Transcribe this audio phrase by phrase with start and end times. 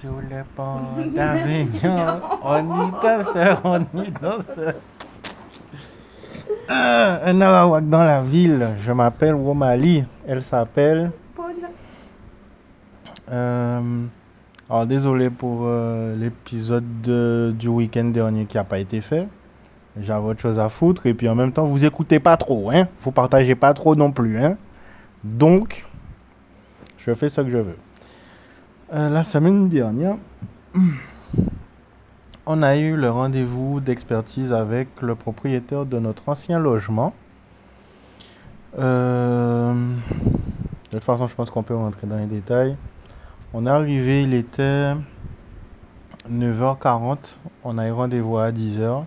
[0.00, 0.76] Sur le pont
[1.14, 4.74] d'Avignon, on y danse, on y danse.
[6.68, 8.68] Ah, un Arawak dans la ville.
[8.80, 10.04] Je m'appelle Womali.
[10.26, 11.10] Elle s'appelle.
[11.34, 11.54] Paul.
[13.30, 13.80] Euh,
[14.70, 19.26] alors, désolé pour euh, l'épisode de- du week-end dernier qui n'a pas été fait.
[20.00, 21.06] J'avais autre chose à foutre.
[21.06, 22.70] Et puis en même temps, vous écoutez pas trop.
[22.70, 22.86] Hein?
[23.00, 24.38] Vous partagez pas trop non plus.
[24.38, 24.56] Hein?
[25.24, 25.86] Donc,
[26.98, 27.76] je fais ce que je veux.
[28.90, 30.16] Euh, la semaine dernière,
[32.46, 37.12] on a eu le rendez-vous d'expertise avec le propriétaire de notre ancien logement.
[38.78, 42.78] Euh, de toute façon, je pense qu'on peut rentrer dans les détails.
[43.52, 44.94] On est arrivé, il était
[46.32, 47.36] 9h40.
[47.64, 49.04] On a eu rendez-vous à 10h.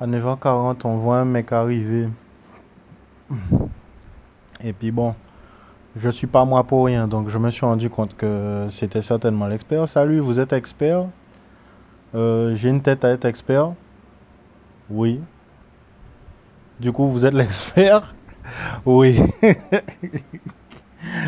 [0.00, 2.08] À 9h40, on voit un mec arriver.
[4.64, 5.14] Et puis bon,
[5.96, 9.46] je suis pas moi pour rien, donc je me suis rendu compte que c'était certainement
[9.46, 9.88] l'expert.
[9.88, 11.04] Salut, vous êtes expert?
[12.14, 13.72] Euh, J'ai une tête à être expert?
[14.90, 15.20] Oui.
[16.80, 18.14] Du coup, vous êtes l'expert?
[18.84, 19.18] Oui.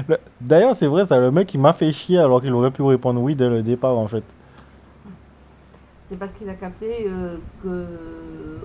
[0.08, 2.82] Le- D'ailleurs, c'est vrai, ça, le mec, il m'a fait chier alors qu'il aurait pu
[2.82, 4.22] répondre oui dès le départ, en fait.
[6.10, 8.58] C'est parce qu'il a capté euh, que euh,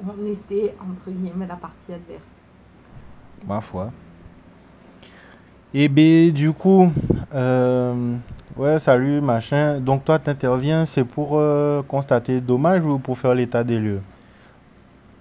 [0.00, 2.40] on était entre guillemets la partie adverse.
[3.46, 3.90] Ma foi.
[5.74, 6.92] Et ben, du coup,
[7.32, 8.16] euh,
[8.56, 9.80] ouais, salut, machin.
[9.80, 14.02] Donc, toi, t'interviens, c'est pour euh, constater dommage ou pour faire l'état des lieux?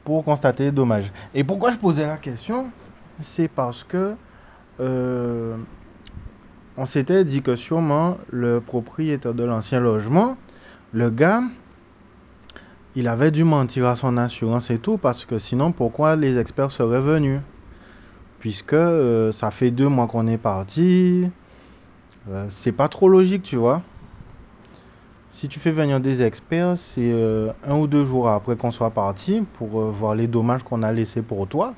[0.04, 1.10] Pour constater dommage.
[1.34, 2.70] Et pourquoi je posais la question?
[3.22, 4.16] C'est parce que
[4.82, 5.56] euh,
[6.76, 10.36] on s'était dit que sûrement le propriétaire de l'ancien logement,
[10.92, 11.44] le gars,
[12.94, 16.74] il avait dû mentir à son assurance et tout, parce que sinon, pourquoi les experts
[16.74, 17.40] seraient venus?
[18.42, 21.30] Puisque euh, ça fait deux mois qu'on est parti.
[22.30, 23.84] Euh, c'est pas trop logique, tu vois.
[25.30, 28.90] Si tu fais venir des experts, c'est euh, un ou deux jours après qu'on soit
[28.90, 31.76] parti pour voir les dommages qu'on a laissés pour toi.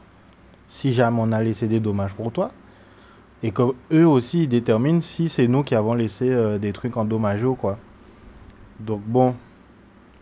[0.67, 2.51] Si jamais on a laissé des dommages pour toi.
[3.43, 7.45] Et que eux aussi ils déterminent si c'est nous qui avons laissé des trucs endommagés
[7.45, 7.77] ou quoi.
[8.79, 9.35] Donc bon,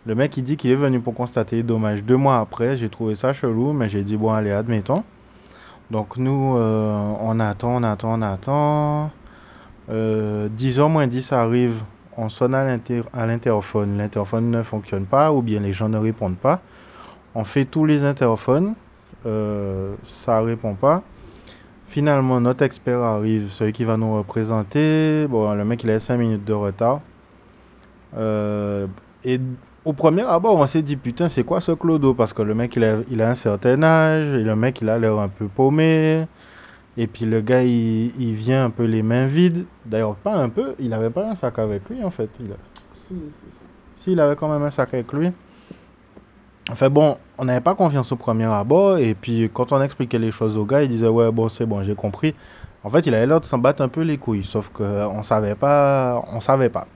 [0.06, 2.76] le mec il dit qu'il est venu pour constater les dommages deux mois après.
[2.76, 5.04] J'ai trouvé ça chelou, mais j'ai dit bon allez admettons.
[5.92, 9.10] Donc nous, euh, on attend, on attend, on attend.
[9.90, 11.82] Euh, 10h moins 10 arrive,
[12.16, 13.98] on sonne à l'inter- à l'interphone.
[13.98, 16.60] L'interphone ne fonctionne pas ou bien les gens ne répondent pas.
[17.34, 18.72] On fait tous les interphones,
[19.26, 21.02] euh, ça répond pas.
[21.86, 25.26] Finalement, notre expert arrive, celui qui va nous représenter.
[25.28, 27.00] Bon, le mec, il a 5 minutes de retard.
[28.16, 28.86] Euh,
[29.24, 29.38] et
[29.84, 32.14] au premier abord, on s'est dit, putain, c'est quoi ce clodo?
[32.14, 34.88] Parce que le mec, il a, il a un certain âge, et le mec, il
[34.88, 36.26] a l'air un peu paumé.
[36.96, 39.64] Et puis le gars, il, il vient un peu les mains vides.
[39.86, 42.28] D'ailleurs, pas un peu, il avait pas un sac avec lui, en fait.
[42.40, 42.56] Il a-
[42.94, 43.56] Si, si, si.
[43.96, 45.30] si, il avait quand même un sac avec lui.
[46.70, 48.98] Enfin bon, on n'avait pas confiance au premier abord.
[48.98, 51.82] Et puis quand on expliquait les choses au gars, il disait ouais bon c'est bon
[51.82, 52.34] j'ai compris.
[52.84, 54.44] En fait il avait l'air de s'en battre un peu les couilles.
[54.44, 56.86] Sauf qu'on savait pas, on savait pas.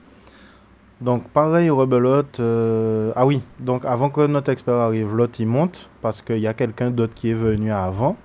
[1.01, 2.41] Donc pareil rebelote.
[2.41, 6.47] euh, Ah oui, donc avant que notre expert arrive, l'autre il monte parce qu'il y
[6.47, 8.17] a quelqu'un d'autre qui est venu avant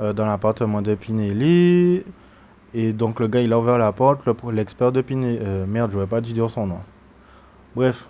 [0.00, 2.04] euh, dans l'appartement de Pinelli.
[2.74, 5.38] Et donc le gars il a ouvert la porte, le- l'expert de Pinelli.
[5.40, 6.80] euh, merde, je vais pas dû dire son nom.
[7.74, 8.08] Bref,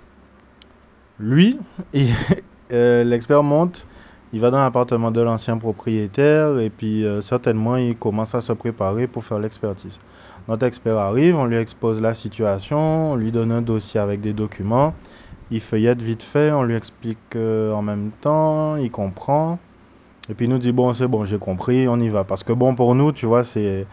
[1.20, 1.58] lui,
[2.70, 3.86] l'expert monte,
[4.32, 9.06] il va dans l'appartement de l'ancien propriétaire et puis certainement il commence à se préparer
[9.06, 10.00] pour faire l'expertise.
[10.48, 14.32] Notre expert arrive, on lui expose la situation, on lui donne un dossier avec des
[14.32, 14.92] documents,
[15.52, 19.60] il feuillette vite fait, on lui explique euh, en même temps, il comprend.
[20.28, 22.24] Et puis il nous dit bon c'est bon j'ai compris, on y va.
[22.24, 23.86] Parce que bon pour nous tu vois c'est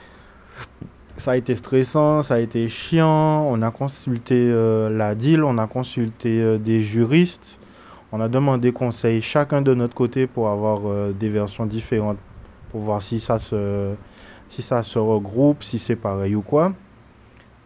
[1.18, 3.46] ça a été stressant, ça a été chiant.
[3.48, 7.60] On a consulté euh, la DIL, on a consulté euh, des juristes.
[8.12, 10.82] On a demandé conseil chacun de notre côté pour avoir
[11.14, 12.18] des versions différentes,
[12.72, 13.94] pour voir si ça se,
[14.50, 16.74] si ça se regroupe, si c'est pareil ou quoi.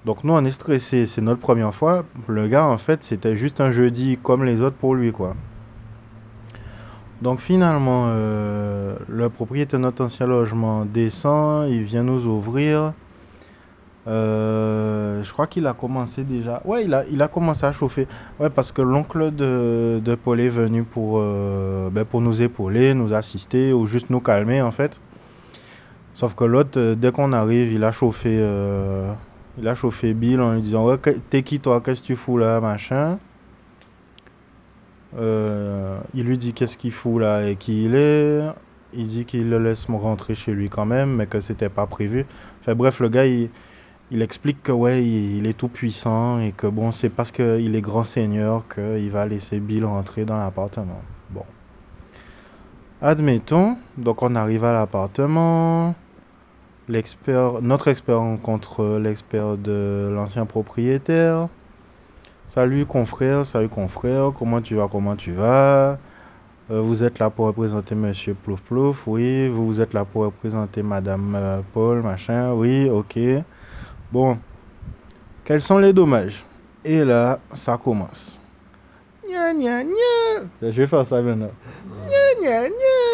[0.05, 2.03] Donc nous on est stressé, c'est notre première fois.
[2.27, 5.33] Le gars en fait c'était juste un jeudi comme les autres pour lui quoi.
[7.21, 12.93] Donc finalement euh, le propriétaire de notre ancien logement descend, il vient nous ouvrir.
[14.05, 16.61] Euh, je crois qu'il a commencé déjà.
[16.65, 18.05] Ouais, il a, il a commencé à chauffer.
[18.37, 22.93] Ouais, parce que l'oncle de, de Paul est venu pour, euh, ben, pour nous épauler,
[22.93, 24.99] nous assister ou juste nous calmer en fait.
[26.15, 29.11] Sauf que l'autre, euh, dès qu'on arrive, il a chauffé, euh,
[29.57, 30.97] il a chauffé Bill en lui disant Ouais,
[31.29, 31.81] t'es qui toi?
[31.81, 32.59] Qu'est-ce que tu fous là?
[32.59, 33.17] Machin.
[35.17, 38.41] Euh, il lui dit qu'est-ce qu'il fout là et qui il est?
[38.93, 42.25] Il dit qu'il le laisse rentrer chez lui quand même, mais que c'était pas prévu.
[42.61, 43.49] Enfin bref, le gars, il,
[44.11, 47.75] il explique que ouais, il, il est tout puissant et que bon, c'est parce qu'il
[47.75, 51.01] est grand seigneur qu'il va laisser Bill rentrer dans l'appartement.
[51.31, 51.45] Bon.
[53.01, 55.95] Admettons, donc on arrive à l'appartement.
[56.89, 61.47] L'expert, notre expert rencontre l'expert de l'ancien propriétaire.
[62.49, 65.97] Salut confrère, salut confrère, comment tu vas, comment tu vas?
[66.71, 69.47] Euh, Vous êtes là pour représenter Monsieur Plouf Plouf, oui.
[69.47, 73.17] Vous, êtes là pour représenter Madame euh, Paul, machin, oui, ok.
[74.11, 74.37] Bon,
[75.45, 76.43] quels sont les dommages?
[76.83, 78.37] Et là, ça commence.
[79.25, 80.47] Gna gna gna.
[80.61, 81.49] Je vais faire ça maintenant.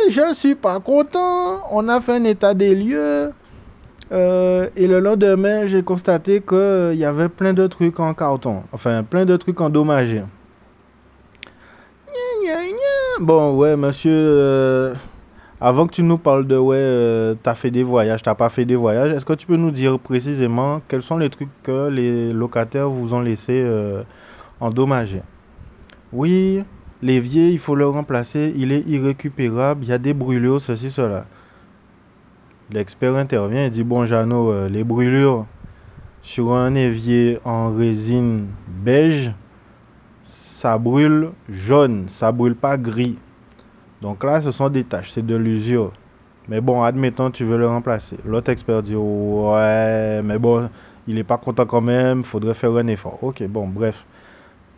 [0.09, 1.61] Je suis pas content.
[1.69, 3.31] On a fait un état des lieux.
[4.11, 8.63] Euh, et le lendemain, j'ai constaté qu'il y avait plein de trucs en carton.
[8.71, 10.23] Enfin, plein de trucs endommagés.
[13.19, 14.11] Bon, ouais, monsieur.
[14.13, 14.95] euh,
[15.61, 18.63] avant que tu nous parles de ouais, euh, t'as fait des voyages, t'as pas fait
[18.63, 22.31] des voyages, est-ce que tu peux nous dire précisément quels sont les trucs que les
[22.31, 24.03] locataires vous ont laissé euh,
[24.61, 25.21] endommager
[26.13, 26.63] Oui,
[27.01, 31.25] l'évier, il faut le remplacer, il est irrécupérable, il y a des brûlures, ceci, cela.
[32.71, 35.45] L'expert intervient et dit Bon, Jeannot, euh, les brûlures
[36.21, 39.31] sur un évier en résine beige,
[40.23, 43.17] ça brûle jaune, ça brûle pas gris.
[44.01, 45.91] Donc là, ce sont des taches, c'est de l'usure.
[46.47, 48.17] Mais bon, admettons, tu veux le remplacer.
[48.23, 50.69] L'autre expert dit Ouais, mais bon,
[51.07, 53.17] il n'est pas content quand même, faudrait faire un effort.
[53.23, 54.05] Ok, bon, bref.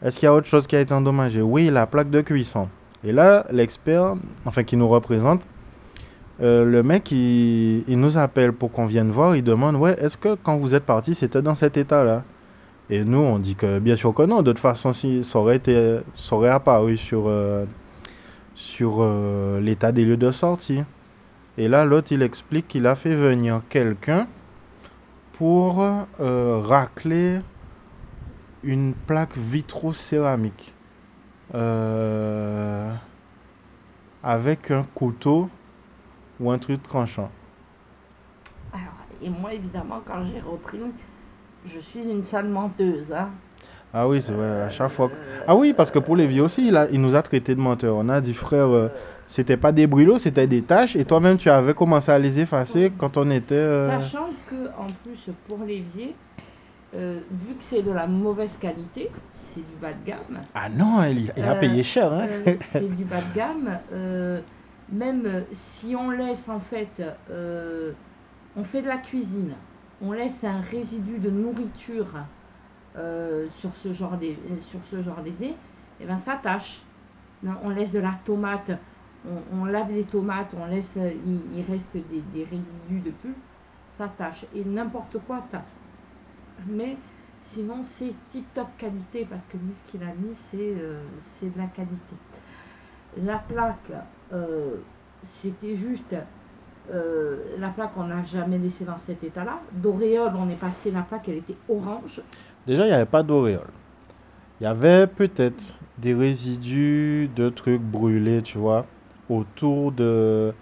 [0.01, 1.41] Est-ce qu'il y a autre chose qui a été endommagée?
[1.41, 2.69] Oui, la plaque de cuisson.
[3.03, 4.15] Et là, l'expert,
[4.45, 5.41] enfin qui nous représente,
[6.41, 9.35] euh, le mec, il, nous appelle pour qu'on vienne voir.
[9.35, 12.23] Il demande Ouais, est-ce que quand vous êtes parti, c'était dans cet état-là?
[12.89, 14.41] Et nous, on dit que bien sûr que non.
[14.41, 17.65] De toute façon, si ça aurait, été, ça aurait apparu sur, euh,
[18.55, 20.83] sur euh, l'état des lieux de sortie.
[21.57, 24.27] Et là, l'autre, il explique qu'il a fait venir quelqu'un
[25.33, 25.83] pour
[26.19, 27.39] racler
[28.63, 30.73] une plaque vitrocéramique
[34.23, 35.49] avec un couteau
[36.41, 37.29] ou un truc tranchant.
[38.73, 40.79] Alors, et moi, évidemment, quand j'ai repris,
[41.65, 43.11] je suis une sale menteuse.
[43.11, 43.29] Hein.
[43.93, 45.09] Ah oui, c'est vrai, à chaque fois.
[45.47, 47.59] Ah oui, parce que pour les vieux aussi, il, a- il nous a traité de
[47.59, 47.97] menteurs.
[47.97, 48.87] On a dit, frère, euh,
[49.27, 50.95] c'était pas des brûlots, c'était des taches.
[50.95, 53.53] Et toi-même, tu avais commencé à les effacer quand on était.
[53.55, 56.15] euh, Sachant que, en plus, pour l'évier,
[56.95, 60.39] euh, vu que c'est de la mauvaise qualité, c'est du bas de gamme.
[60.55, 62.13] Ah non, il, il a Euh, payé cher.
[62.13, 62.27] Hein?
[62.61, 63.77] c'est du bas de gamme.
[64.91, 67.93] Même euh, si on laisse en fait, euh,
[68.55, 69.53] on fait de la cuisine,
[70.01, 72.13] on laisse un résidu de nourriture
[72.97, 74.37] euh, sur ce genre d'é-
[74.69, 75.55] sur ce genre d'évier,
[75.99, 76.81] et ben ça tâche.
[77.43, 78.71] Non, on laisse de la tomate,
[79.53, 83.37] on, lave les tomates, on laisse, il, reste des, des résidus de pulpe,
[83.97, 84.45] ça tâche.
[84.55, 85.61] Et n'importe quoi tâche.
[86.67, 86.97] Mais
[87.43, 91.65] sinon c'est tip top qualité parce que lui ce qu'il a mis c'est de la
[91.67, 92.15] qualité.
[93.23, 93.91] La plaque,
[94.33, 94.75] euh,
[95.23, 96.15] c'était juste
[96.93, 99.59] euh, la plaque on n'a jamais laissé dans cet état-là.
[99.71, 102.21] D'auréole, on est passé la plaque, elle était orange.
[102.65, 103.69] Déjà, il n'y avait pas d'auréole.
[104.59, 108.85] Il y avait peut-être des résidus de trucs brûlés, tu vois,
[109.29, 110.53] autour de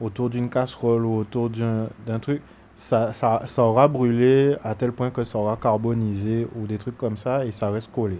[0.00, 2.42] autour d'une casserole ou autour d'un truc.
[2.76, 6.96] Ça, ça, ça aura brûlé à tel point que ça aura carbonisé ou des trucs
[6.96, 8.18] comme ça et ça reste collé.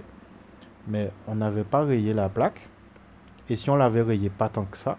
[0.88, 2.67] Mais on n'avait pas rayé la plaque.
[3.48, 4.98] Et si on l'avait rayé pas tant que ça,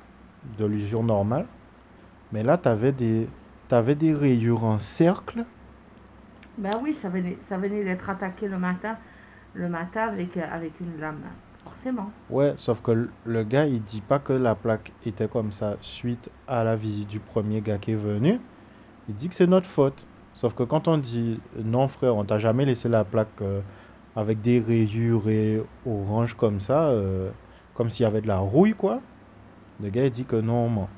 [0.58, 1.46] de l'usure normale,
[2.32, 3.27] mais là, tu avais des,
[3.68, 5.46] t'avais des rayures en cercle
[6.58, 8.98] Ben oui, ça venait, ça venait d'être attaqué le matin,
[9.53, 11.22] le matin avec, avec une lame,
[11.63, 12.12] forcément.
[12.29, 15.77] Ouais, sauf que le- le gars, il dit pas que la plaque était comme ça
[15.82, 18.39] suite à la visite du premier gars qui est venu.
[19.10, 20.08] Il dit que c'est notre faute.
[20.34, 23.62] Sauf que quand on dit non, frère, on t'a jamais laissé la plaque euh,
[24.15, 27.32] avec des rayures et orange comme ça, euh,
[27.79, 29.00] comme s'il y avait de la rouille, quoi.
[29.81, 30.89] Le gars, il dit que non, on ment.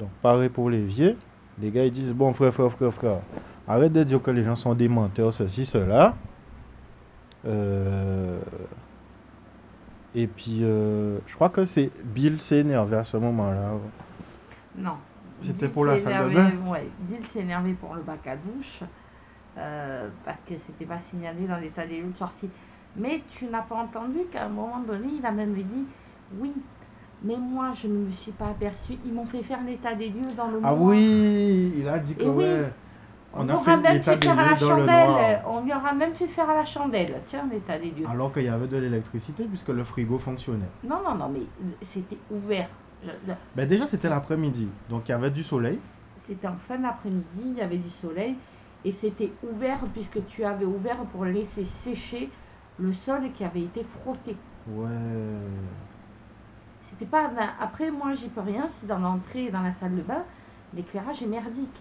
[0.00, 1.16] Donc, pareil pour l'évier.
[1.62, 3.20] Les gars, ils disent bon, frère, frère, frère, frère,
[3.68, 6.16] arrête de dire que les gens sont des menteurs, ceci, cela.
[7.46, 8.40] Euh,
[10.12, 13.74] et puis, euh, je crois que c'est Bill s'est énervé à ce moment-là.
[14.76, 14.96] Non.
[15.38, 18.80] C'était pour la salle de Ouais, Dill s'est énervé pour le bac à douche
[19.56, 22.50] euh, parce que c'était pas signalé dans l'état des lieux de sortie.
[22.96, 25.86] Mais tu n'as pas entendu qu'à un moment donné, il a même dit
[26.30, 26.52] oui,
[27.22, 28.94] mais moi je ne me suis pas aperçu.
[29.04, 30.76] Ils m'ont fait faire l'état des lieux dans le Ah noir.
[30.82, 32.70] oui, il a dit que Et oui, ouais,
[33.34, 35.08] On, a aura fait même l'état fait des faire à la lieux dans le chandelle.
[35.08, 35.42] noir.
[35.48, 37.14] On lui aura même fait faire à la chandelle.
[37.26, 38.06] Tiens, l'état des lieux.
[38.06, 40.70] Alors qu'il y avait de l'électricité puisque le frigo fonctionnait.
[40.84, 41.42] Non, non, non, mais
[41.82, 42.68] c'était ouvert.
[43.02, 43.10] Je-
[43.54, 45.78] Ben déjà, c'était l'après-midi, donc il y avait du soleil.
[46.16, 48.34] C'était en fin d'après-midi, il y avait du soleil
[48.84, 52.30] et c'était ouvert puisque tu avais ouvert pour laisser sécher
[52.78, 54.36] le sol qui avait été frotté.
[54.66, 54.88] Ouais.
[56.90, 57.30] C'était pas.
[57.60, 60.22] Après, moi, j'y peux rien si dans l'entrée et dans la salle de bain,
[60.74, 61.80] l'éclairage est merdique.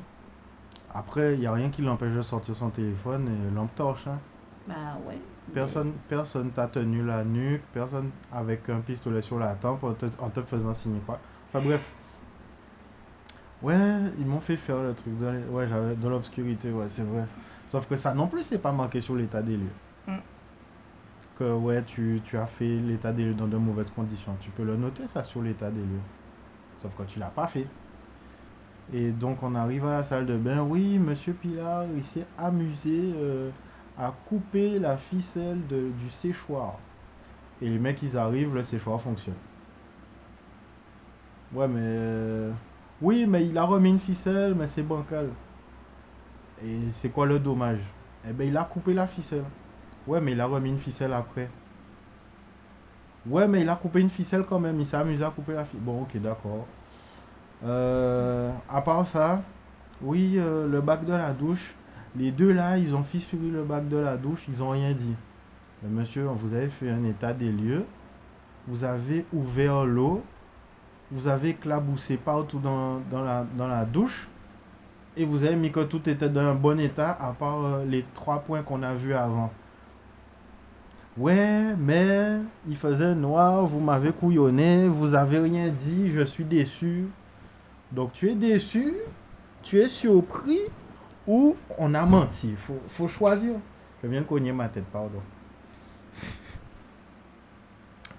[0.93, 4.07] Après, il n'y a rien qui l'empêche de sortir son téléphone et lampe torche.
[4.07, 4.19] hein.
[4.67, 4.73] Bah
[5.07, 5.15] ouais.
[5.47, 9.93] mais- Personne personne t'a tenu la nuque, personne avec un pistolet sur la tempe en
[9.93, 11.19] te, en te faisant signer quoi.
[11.49, 11.81] Enfin bref.
[13.61, 13.75] Ouais,
[14.19, 15.17] ils m'ont fait faire le truc.
[15.17, 17.23] Dans les- ouais, j'avais de l'obscurité, ouais, c'est vrai.
[17.69, 19.71] Sauf que ça non plus, c'est pas marqué sur l'état des lieux.
[21.37, 24.35] Que ouais, tu, tu as fait l'état des lieux dans de mauvaises conditions.
[24.41, 26.01] Tu peux le noter ça sur l'état des lieux.
[26.81, 27.67] Sauf que tu l'as pas fait.
[28.93, 30.61] Et donc on arrive à la salle de bain.
[30.63, 33.49] Oui, monsieur Pilar, il s'est amusé euh,
[33.97, 36.75] à couper la ficelle de- du séchoir.
[37.61, 39.35] Et les mecs, ils arrivent, le séchoir fonctionne.
[41.53, 41.79] Ouais, mais...
[41.81, 42.51] euh,
[43.01, 45.29] Oui, mais il a remis une ficelle, mais c'est bancal.
[46.63, 47.79] Et c'est quoi le dommage?
[48.27, 49.43] Eh ben, il a coupé la ficelle.
[50.07, 51.49] Ouais, mais il a remis une ficelle après.
[53.29, 54.79] Ouais, mais il a coupé une ficelle quand même.
[54.79, 55.81] Il s'est amusé à couper la ficelle.
[55.81, 56.65] Bon, ok, d'accord.
[57.65, 59.41] Euh, à part ça,
[60.01, 61.73] oui, euh, le bac de la douche.
[62.15, 64.45] Les deux là, ils ont fissuré le bac de la douche.
[64.47, 65.13] Ils ont rien dit.
[65.83, 67.85] Mais monsieur, vous avez fait un état des lieux.
[68.67, 70.23] Vous avez ouvert l'eau.
[71.11, 74.27] Vous avez éclaboussé partout dans, dans la, dans la douche.
[75.17, 78.05] Et vous avez mis que tout était dans un bon état, à part euh, les
[78.13, 79.51] trois points qu'on a vus avant.
[81.17, 87.07] Ouais, mais il faisait noir, vous m'avez couillonné, vous avez rien dit, je suis déçu.
[87.91, 88.93] Donc tu es déçu,
[89.63, 90.59] tu es surpris
[91.25, 92.53] ou on a menti.
[92.55, 93.53] Faut, faut choisir.
[94.03, 95.21] Je viens de cogner ma tête, pardon.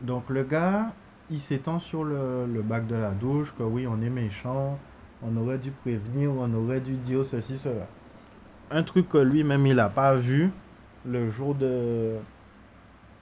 [0.00, 0.90] Donc le gars,
[1.30, 4.76] il s'étend sur le, le bac de la douche que oui, on est méchant,
[5.22, 7.86] on aurait dû prévenir, on aurait dû dire ceci, cela.
[8.72, 10.50] Un truc que lui-même, il n'a pas vu
[11.06, 12.16] le jour de,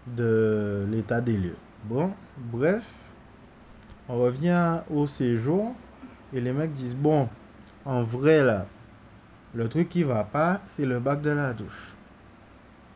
[0.06, 1.56] de l'état des lieux.
[1.84, 2.84] Bon, bref,
[4.08, 5.74] on revient au séjour
[6.32, 7.28] et les mecs disent, bon,
[7.84, 8.66] en vrai là,
[9.54, 11.94] le truc qui va pas, c'est le bac de la douche.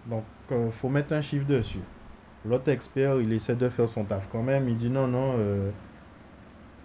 [0.07, 1.81] Donc, euh, faut mettre un chiffre dessus.
[2.45, 4.69] L'autre expert, il essaie de faire son taf quand même.
[4.69, 5.71] Il dit non, non, euh,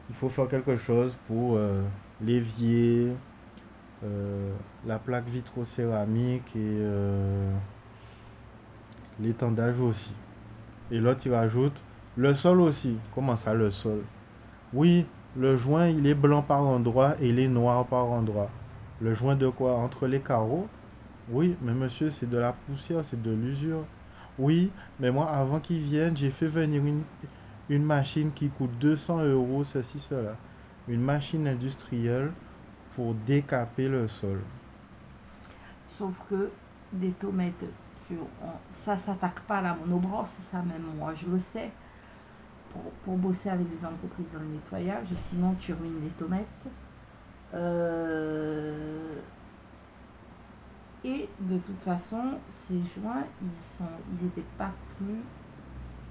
[0.09, 1.81] il faut faire quelque chose pour euh,
[2.21, 3.11] l'évier,
[4.03, 4.53] euh,
[4.85, 6.81] la plaque vitrocéramique et
[9.19, 10.13] l'étendage aussi.
[10.91, 11.81] Et l'autre, il rajoute
[12.17, 12.95] le sol aussi.
[13.13, 14.01] Comment ça, le sol?
[14.73, 15.05] Oui,
[15.37, 18.49] le joint, il est blanc par endroit et il est noir par endroit.
[19.01, 19.75] Le joint de quoi?
[19.75, 20.67] Entre les carreaux?
[21.29, 23.83] Oui, mais monsieur, c'est de la poussière, c'est de l'usure.
[24.37, 27.03] Oui, mais moi, avant qu'ils viennent, j'ai fait venir une,
[27.69, 30.35] une machine qui coûte 200 euros, ceci, cela.
[30.87, 32.31] Une machine industrielle
[32.95, 34.39] pour décaper le sol.
[35.97, 36.49] Sauf que
[36.93, 37.65] des tomates,
[38.13, 41.71] on- ça s'attaque pas à la monobrosse, ça même moi je le sais.
[42.71, 46.45] Pour, pour bosser avec des entreprises dans le nettoyage, sinon tu ruines les tomates.
[47.53, 49.15] Euh,
[51.05, 55.21] Et de toute façon, ces joints, ils sont, ils étaient pas plus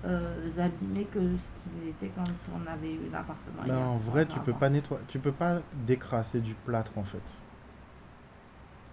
[0.05, 2.25] euh, abîmés que ce qu'ils étaient quand
[2.55, 3.63] on avait eu l'appartement.
[3.69, 7.35] a en vrai, tu peux pas nettoyer, tu peux pas décrasser du plâtre en fait.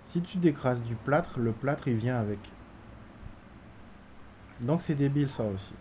[0.08, 2.40] Si tu décrasses du plâtre, le plâtre il vient avec.
[4.62, 5.74] Donc c'est débile ça aussi.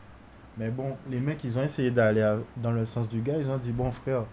[0.57, 3.59] Mais bon, les mecs ils ont essayé d'aller dans le sens du gars, ils ont
[3.59, 4.25] dit bon frère,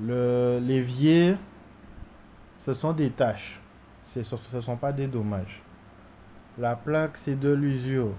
[0.00, 1.34] le l'évier,
[2.58, 3.60] ce sont des tâches,
[4.06, 5.60] ce ne sont pas des dommages.
[6.58, 8.12] La plaque c'est de l'usure.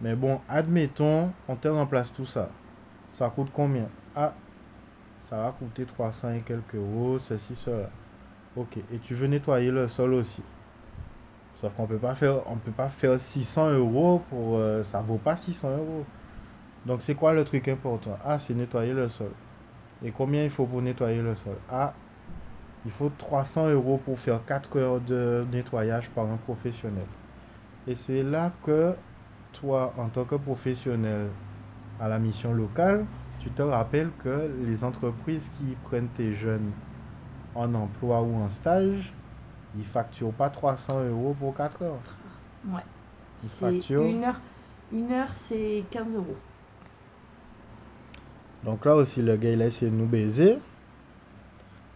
[0.00, 2.48] Mais bon, admettons, on te remplace tout ça.
[3.12, 3.86] Ça coûte combien?
[4.16, 4.34] Ah,
[5.28, 7.88] ça va coûter 300 et quelques euros, ceci, cela.
[8.56, 10.42] Ok, et tu veux nettoyer le sol aussi.
[11.62, 16.04] Sauf qu'on peut peut pas faire 600 euros pour, euh, ça vaut pas 600 euros.
[16.86, 18.18] Donc c'est quoi le truc important?
[18.24, 19.30] Ah, c'est nettoyer le sol.
[20.04, 21.54] Et combien il faut pour nettoyer le sol?
[21.70, 21.92] Ah,
[22.84, 27.06] il faut 300 euros pour faire 4 heures de nettoyage par un professionnel.
[27.86, 28.94] Et c'est là que
[29.52, 31.28] toi, en tant que professionnel
[32.00, 33.04] à la mission locale,
[33.40, 36.72] tu te rappelles que les entreprises qui prennent tes jeunes
[37.54, 39.12] en emploi ou en stage,
[39.78, 42.00] ils facturent pas 300 euros pour 4 heures.
[42.68, 42.80] Ouais.
[43.42, 44.02] Une C'est facture.
[44.02, 44.40] une heure.
[44.92, 46.36] Une heure, c'est 15 euros.
[48.64, 50.58] Donc là aussi, le gars, il a essayé de nous baiser.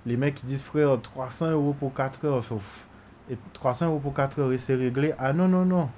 [0.04, 2.45] Les mecs, ils disent, frère, 300 euros pour 4 heures.
[2.45, 2.87] sauf-
[3.30, 5.12] Et 300 euros pour 4 heures, et c'est réglé.
[5.18, 5.88] Ah non, non, non.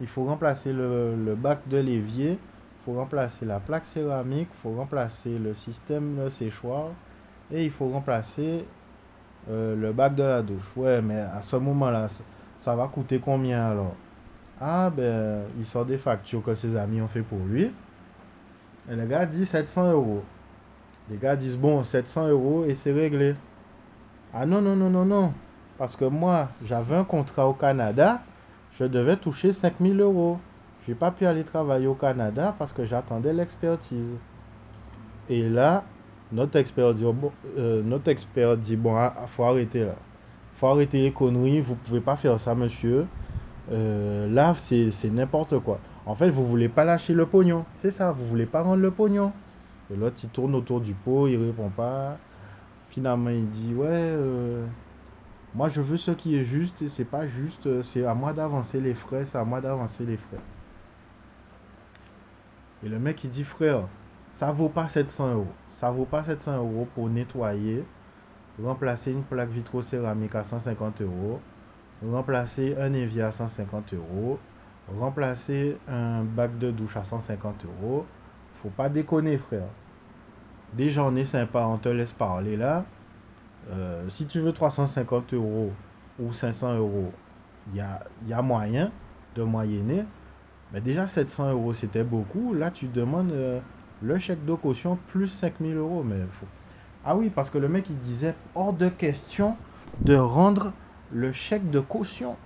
[0.00, 2.32] Il faut remplacer le, le bac de l'évier.
[2.32, 4.48] Il faut remplacer la plaque céramique.
[4.52, 6.88] Il faut remplacer le système de séchoir.
[7.52, 8.64] Et il faut remplacer
[9.50, 10.70] Euh, le bac de la douche.
[10.76, 12.06] Ouais, mais à ce moment-là,
[12.58, 13.94] ça, va coûter combien alors?
[14.60, 17.72] Ah, ben, il sort des factures que ses amis ont fait pour lui.
[18.90, 20.22] Et le gars dit 700 euros.
[21.10, 23.34] Les gars disent, bon, 700 euros et c'est réglé.
[24.32, 25.32] Ah non, non, non, non, non.
[25.78, 28.22] Parce que moi, j'avais un contrat au Canada,
[28.78, 30.38] je devais toucher 5000 euros.
[30.86, 34.16] Je n'ai pas pu aller travailler au Canada parce que j'attendais l'expertise.
[35.28, 35.84] Et là,
[36.32, 37.30] notre expert dit, bon,
[37.84, 38.14] notre
[39.26, 39.94] faut arrêter là.
[40.54, 43.06] faut arrêter les conneries, vous pouvez pas faire ça, monsieur.
[43.70, 45.78] Euh, là, c'est n'importe quoi.
[46.06, 47.64] En fait, vous voulez pas lâcher le pognon.
[47.78, 49.32] C'est ça, vous voulez pas rendre le pognon.
[49.92, 52.18] Et l'autre, il tourne autour du pot, il répond pas.
[52.88, 54.64] Finalement, il dit, ouais, euh,
[55.54, 58.80] moi je veux ce qui est juste et c'est pas juste, c'est à moi d'avancer
[58.80, 60.40] les frais, c'est à moi d'avancer les frais.
[62.84, 63.82] Et le mec, il dit, frère,
[64.32, 65.46] ça vaut pas 700 euros.
[65.68, 67.84] Ça vaut pas 700 euros pour nettoyer,
[68.62, 71.38] remplacer une plaque vitrocéramique à 150 euros,
[72.10, 74.38] remplacer un évier à 150 euros,
[74.98, 78.06] remplacer un bac de douche à 150 euros.
[78.62, 79.68] Faut pas déconner, frère.
[80.72, 82.86] Déjà, on est sympa, on te laisse parler là.
[83.70, 85.70] Euh, si tu veux 350 euros
[86.18, 87.12] ou 500 euros,
[87.68, 88.90] il y a, y a moyen
[89.34, 90.04] de moyenner.
[90.72, 92.54] Mais déjà, 700 euros, c'était beaucoup.
[92.54, 93.60] Là, tu demandes euh,
[94.02, 96.02] le chèque de caution plus 5000 euros.
[96.04, 96.46] Mais faut...
[97.04, 99.56] Ah oui, parce que le mec, il disait hors de question
[100.00, 100.72] de rendre
[101.12, 102.36] le chèque de caution.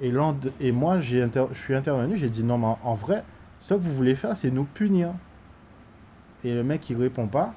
[0.00, 0.12] Et,
[0.60, 3.22] et moi, je suis intervenu, j'ai dit non, mais en, vrai,
[3.58, 5.12] ce que vous voulez faire, c'est nous punir.
[6.42, 7.54] Et le mec, il répond pas.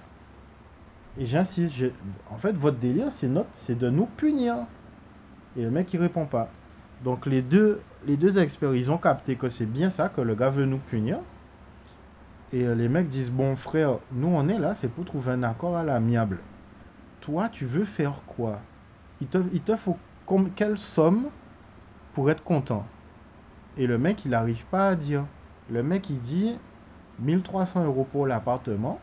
[1.17, 1.75] Et j'insiste,
[2.29, 4.57] en fait, votre délire, c'est notre, c'est de nous punir.
[5.55, 6.49] Et le mec, il répond pas.
[7.03, 10.35] Donc les deux, les deux experts, ils ont capté que c'est bien ça, que le
[10.35, 11.19] gars veut nous punir.
[12.53, 15.43] Et euh, les mecs disent, bon frère, nous on est là, c'est pour trouver un
[15.43, 16.37] accord à l'amiable.
[17.21, 18.59] Toi, tu veux faire quoi?
[19.21, 21.25] Il te, il te faut com- quelle somme
[22.13, 22.85] pour être content?
[23.77, 25.25] Et le mec, il n'arrive pas à dire.
[25.71, 26.55] Le mec, il dit
[27.19, 28.99] 1300 euros pour l'appartement.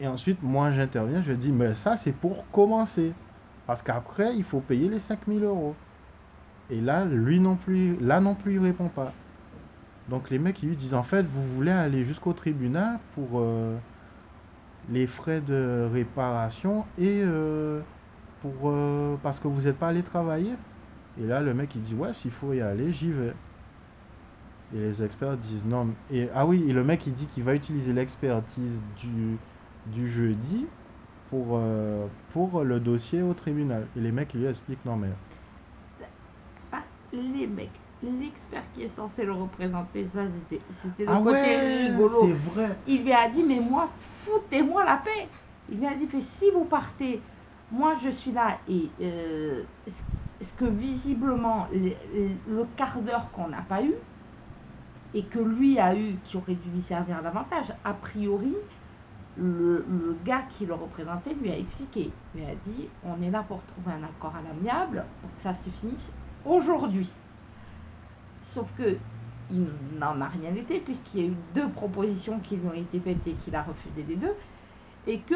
[0.00, 3.12] Et ensuite, moi, j'interviens, je dis, mais ça, c'est pour commencer.
[3.66, 5.74] Parce qu'après, il faut payer les 5000 euros.
[6.70, 9.12] Et là, lui non plus, là non plus, il répond pas.
[10.08, 13.76] Donc les mecs, ils lui disent, en fait, vous voulez aller jusqu'au tribunal pour euh,
[14.90, 17.80] les frais de réparation et euh,
[18.42, 20.54] pour, euh, parce que vous n'êtes pas allé travailler?
[21.20, 23.32] Et là, le mec, il dit, ouais, s'il faut y aller, j'y vais.
[24.74, 25.88] Et les experts disent, non.
[26.10, 29.36] Et, ah oui, et le mec, il dit qu'il va utiliser l'expertise du,
[29.86, 30.66] du jeudi
[31.30, 33.86] pour, le dossier au tribunal.
[33.96, 35.08] Et les mecs, ils lui expliquent, non, mais
[37.14, 37.70] les mecs,
[38.02, 42.26] l'expert qui est censé le représenter, ça c'était c'était le Ah côté ouais, rigolo.
[42.34, 42.82] vrai.
[42.86, 45.30] Il lui a dit, mais moi, foutez-moi la paix.
[45.68, 47.22] Il lui a dit, mais si vous partez,
[47.70, 48.60] moi je suis là.
[48.68, 50.02] Et euh, ce
[50.40, 51.94] ce que visiblement, le,
[52.46, 53.94] le quart d'heure qu'on n'a pas eu,
[55.12, 58.56] et que lui a eu, qui aurait dû lui servir davantage, a priori,
[59.36, 62.20] le, le gars qui le représentait lui a expliqué.
[62.34, 65.42] Il lui a dit, on est là pour trouver un accord à l'amiable, pour que
[65.42, 67.20] ça se finisse aujourd'hui.
[68.44, 68.96] Sauf que
[69.50, 69.66] il
[69.98, 73.26] n'en a rien été puisqu'il y a eu deux propositions qui lui ont été faites
[73.26, 74.34] et qu'il a refusé les deux.
[75.06, 75.34] Et que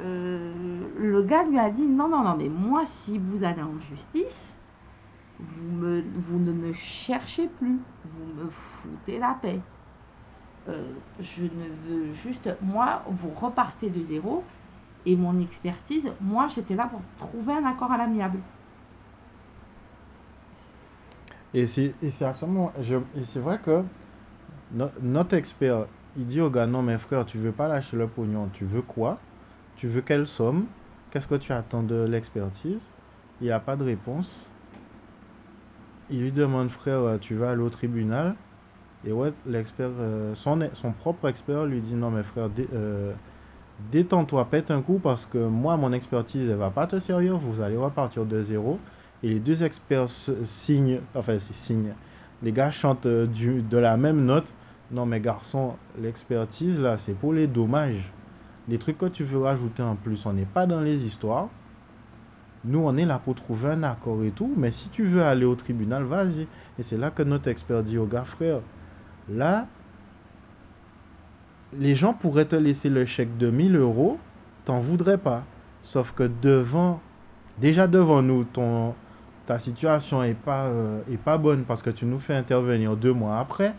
[0.00, 3.78] euh, le gars lui a dit non, non, non, mais moi, si vous allez en
[3.80, 4.56] justice,
[5.38, 9.60] vous, ne me cherchez plus, vous me foutez la paix.
[10.68, 14.42] Euh, je ne veux juste, moi, vous repartez de zéro.
[15.06, 18.38] Et mon expertise, moi, j'étais là pour trouver un accord à l'amiable.
[21.54, 23.84] Et c'est je, et c'est vrai que
[24.70, 28.08] no- notre expert, il dit au gars, non mais frère, tu veux pas lâcher le
[28.08, 29.22] pognon, tu veux quoi?
[29.76, 30.68] Tu veux quelle somme?
[31.10, 32.92] Qu'est-ce que tu attends de l'expertise?
[33.40, 34.50] Il n'y a pas de réponse.
[36.08, 38.36] Il lui demande, frère, tu vas aller au tribunal?
[39.04, 43.14] Et ouais, l'expert, euh, son, son propre expert lui dit, non mais frère, euh,
[43.78, 47.60] détends-toi, pète un coup parce que moi, mon expertise, elle va pas te servir, vous
[47.62, 48.82] allez repartir de zéro.
[49.22, 50.08] Et les deux experts
[50.44, 51.94] signent, enfin, signent.
[52.42, 54.52] Les gars chantent euh, du, de la même note.
[54.90, 58.12] Non, mais garçon, l'expertise, là, c'est pour les dommages.
[58.68, 61.48] Les trucs que tu veux rajouter en plus, on n'est pas dans les histoires.
[62.64, 64.52] Nous, on est là pour trouver un accord et tout.
[64.56, 66.46] Mais si tu veux aller au tribunal, vas-y.
[66.78, 68.60] Et c'est là que notre expert dit au gars, frère,
[69.28, 69.66] là,
[71.78, 74.18] les gens pourraient te laisser le chèque de 1000 euros,
[74.64, 75.44] t'en voudrais pas.
[75.82, 77.00] Sauf que devant,
[77.58, 78.94] déjà devant nous, ton,
[79.46, 83.38] ta situation est pas, euh, pas bonne parce que tu nous fais intervenir deux mois
[83.38, 83.74] après.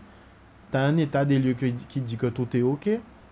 [0.70, 2.88] Tu as un état des lieux qui, qui dit que tout est OK.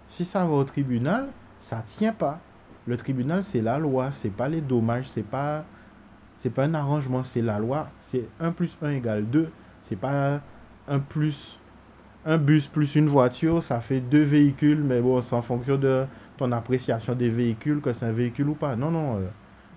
[0.08, 1.28] Si ça va au tribunal,
[1.60, 2.40] ça tient pas.
[2.86, 5.64] Le tribunal, c'est la loi, c'est pas les dommages, c'est pas,
[6.54, 7.88] pas un arrangement, c'est la loi.
[8.02, 9.50] C'est 1 plus 1 égale 2.
[9.80, 10.40] C'est pas
[10.86, 11.58] un plus
[12.26, 16.06] un bus plus une voiture, ça fait deux véhicules, mais bon, c'est en fonction de
[16.36, 18.76] ton appréciation des véhicules que c'est un véhicule ou pas.
[18.76, 19.26] Non, non, euh,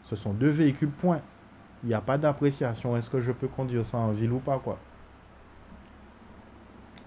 [0.04, 1.22] ce sont deux véhicules, point.
[1.84, 2.98] Il n'y a pas d'appréciation.
[2.98, 4.78] Est-ce que je peux conduire ça en ville ou pas, quoi?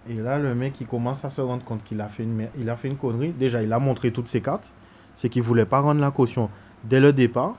[0.09, 2.71] Et là, le mec, il commence à se rendre compte qu'il a fait une, il
[2.71, 3.33] a fait une connerie.
[3.33, 4.73] Déjà, il a montré toutes ses cartes.
[5.15, 6.49] C'est qu'il voulait pas rendre la caution
[6.85, 7.55] dès le départ.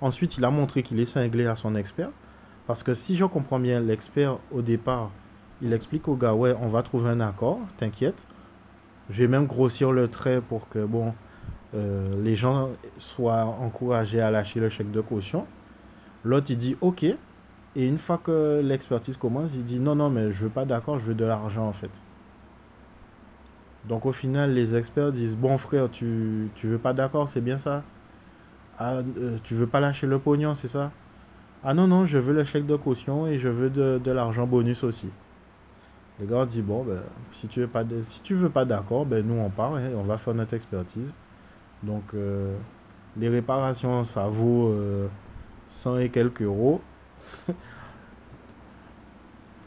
[0.00, 2.10] Ensuite, il a montré qu'il est cinglé à son expert.
[2.66, 5.10] Parce que si je comprends bien, l'expert, au départ,
[5.62, 8.26] il explique au gars, ouais, on va trouver un accord, t'inquiète.
[9.10, 11.14] Je vais même grossir le trait pour que, bon,
[11.74, 15.46] euh, les gens soient encouragés à lâcher le chèque de caution.
[16.24, 17.04] L'autre, il dit, ok.
[17.04, 20.98] Et une fois que l'expertise commence, il dit, non, non, mais je veux pas d'accord,
[20.98, 21.90] je veux de l'argent, en fait.
[23.88, 27.58] Donc au final, les experts disent, bon frère, tu, tu veux pas d'accord, c'est bien
[27.58, 27.82] ça
[28.78, 30.90] ah, euh, Tu veux pas lâcher le pognon, c'est ça
[31.64, 34.46] Ah non, non, je veux le chèque de caution et je veux de, de l'argent
[34.46, 35.08] bonus aussi.
[36.20, 37.00] Le gars dit bon ben
[37.32, 40.04] si tu veux pas si tu veux pas d'accord ben nous on part et on
[40.04, 41.12] va faire notre expertise.
[41.82, 42.56] Donc euh,
[43.16, 44.72] les réparations ça vaut
[45.68, 46.80] 100 euh, et quelques euros.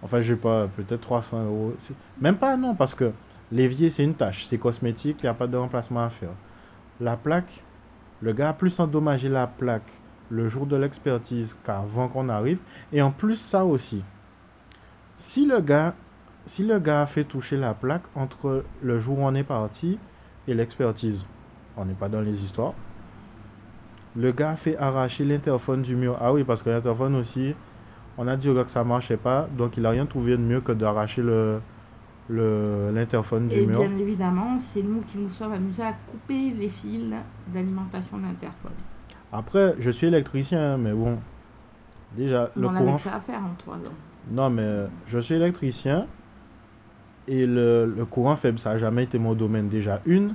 [0.04, 1.74] enfin je sais pas peut-être 300 euros.
[2.20, 3.12] Même pas non parce que
[3.52, 6.34] l'évier c'est une tâche c'est cosmétique il n'y a pas de remplacement à faire.
[7.00, 7.64] La plaque
[8.22, 9.92] le gars a plus endommagé la plaque
[10.30, 12.60] le jour de l'expertise qu'avant qu'on arrive
[12.92, 14.04] et en plus ça aussi.
[15.16, 15.96] Si le gars
[16.48, 20.00] si le gars a fait toucher la plaque entre le jour où on est parti
[20.48, 21.26] et l'expertise,
[21.76, 22.74] on n'est pas dans les histoires.
[24.18, 26.18] Le gars a fait arracher l'interphone du mur.
[26.20, 27.54] Ah oui, parce que l'interphone aussi,
[28.18, 30.42] on a dit au gars que ça marchait pas, donc il n'a rien trouvé de
[30.42, 31.62] mieux que d'arracher le,
[32.30, 33.82] l'interphone du mur.
[33.82, 37.04] Et bien évidemment, c'est nous qui nous sommes amusés à couper les fils
[37.54, 38.72] d'alimentation de l'interphone.
[39.32, 41.20] Après, je suis électricien, mais bon,
[42.16, 42.80] déjà, le courant...
[42.80, 43.96] avait ça à faire en trois ans.
[44.32, 46.08] Non, mais je suis électricien,
[47.28, 50.02] et le, courant faible, ça n'a jamais été mon domaine déjà.
[50.08, 50.34] Une,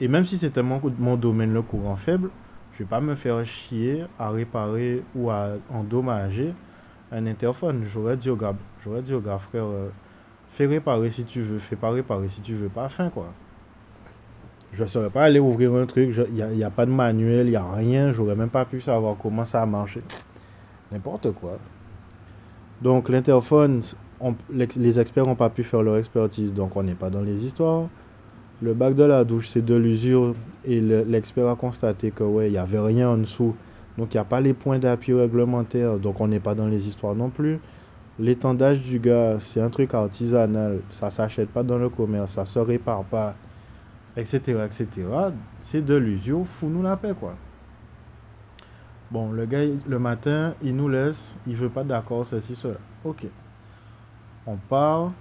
[0.00, 2.30] et même si c'était mon, mon domaine, le courant faible,
[2.74, 6.54] je vais pas me faire chier à réparer ou à endommager
[7.10, 7.84] un interphone.
[7.86, 8.54] J'aurais dit au gars,
[8.84, 9.90] j'aurais dit au gars, frère, euh,
[10.50, 13.32] fais réparer si tu veux, fais pas réparer si tu veux, pas fin quoi.
[14.72, 17.46] Je ne saurais pas aller ouvrir un truc, il n'y a, a, pas de manuel,
[17.46, 20.00] il n'y a rien, j'aurais même pas pu savoir comment ça a marché.
[20.92, 21.58] N'importe quoi.
[22.80, 23.82] Donc l'interphone,
[24.50, 27.88] les, experts n'ont pas pu faire leur expertise, donc on n'est pas dans les histoires.
[28.62, 32.52] Le bac de la douche, c'est de l'usure et l'expert a constaté que ouais, il
[32.52, 33.56] n'y avait rien en dessous.
[33.98, 36.86] Donc il n'y a pas les points d'appui réglementaires, donc on n'est pas dans les
[36.86, 37.58] histoires non plus.
[38.20, 42.60] L'étendage du gaz, c'est un truc artisanal, ça s'achète pas dans le commerce, ça se
[42.60, 43.34] répare pas,
[44.16, 44.38] etc.
[44.64, 44.86] etc.
[45.60, 47.34] C'est de l'usure, fous-nous la paix quoi.
[49.10, 52.78] Bon, le gars, le matin, il nous laisse, il veut pas d'accord, ceci, cela.
[53.04, 53.26] Ok
[54.46, 55.12] on part.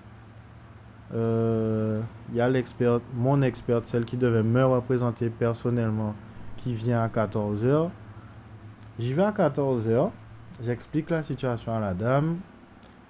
[1.14, 2.02] Il euh,
[2.34, 6.16] y a l'expert, mon experte, celle qui devait me représenter personnellement,
[6.56, 7.90] qui vient à 14h.
[8.98, 10.10] J'y vais à 14h.
[10.64, 12.38] J'explique la situation à la dame.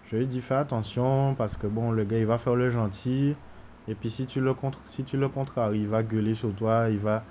[0.10, 3.36] Je lui dis fais attention parce que bon, le gars il va faire le gentil.
[3.88, 6.90] Et puis si tu le, contre, si tu le contraries, il va gueuler sur toi,
[6.90, 7.24] il va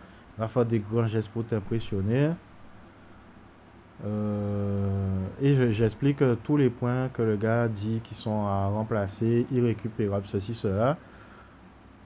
[0.47, 2.31] faire des grands gestes pour t'impressionner.
[4.07, 4.89] Euh,
[5.43, 10.55] et j'explique tous les points que le gars dit qui sont à remplacer, irrécupérables, ceci,
[10.55, 10.97] cela.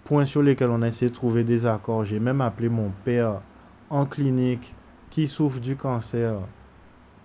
[0.04, 2.04] Points sur lesquels on a essayé de trouver des accords.
[2.04, 3.40] J'ai même appelé mon père
[3.90, 4.74] en clinique
[5.11, 6.35] qui souffre du cancer